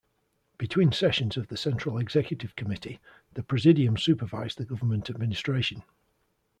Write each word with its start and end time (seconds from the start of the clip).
Between 0.57 0.91
sessions 0.91 1.37
of 1.37 1.49
the 1.49 1.55
Central 1.57 1.99
Executive 1.99 2.55
Committee, 2.55 2.99
the 3.35 3.43
Presidium 3.43 3.97
supervised 3.97 4.57
the 4.57 4.65
government 4.65 5.11
administration. 5.11 5.83